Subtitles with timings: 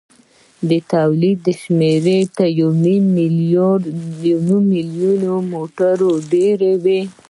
[0.69, 2.05] د تولید شمېر
[2.37, 6.85] تر یو نیم میلیون موټرو ډېر و.